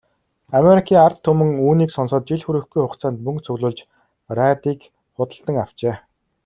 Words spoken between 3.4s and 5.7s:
цуглуулж, радийг худалдан